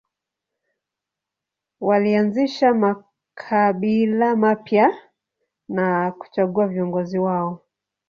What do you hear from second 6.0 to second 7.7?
kuchagua viongozi wao.